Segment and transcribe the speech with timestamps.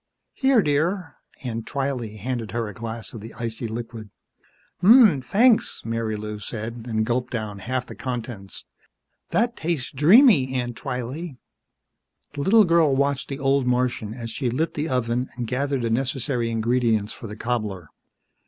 [0.33, 4.09] "Here, dear." Aunt Twylee handed her a glass of the icy liquid.
[4.81, 8.65] "Ummm, thanks," Marilou said, and gulped down half the contents.
[9.29, 11.37] "That tastes dreamy, Aunt Twylee."
[12.33, 15.91] The little girl watched the old Martian as she lit the oven and gathered the
[15.91, 17.89] necessary ingredients for the cobbler.